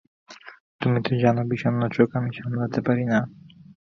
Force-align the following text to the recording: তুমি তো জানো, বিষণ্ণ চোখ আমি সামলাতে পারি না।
তুমি 0.81 0.99
তো 1.01 1.11
জানো, 1.15 1.41
বিষণ্ণ 1.51 1.81
চোখ 1.91 2.09
আমি 2.15 2.29
সামলাতে 2.33 2.79
পারি 2.81 3.03
না। 3.05 3.19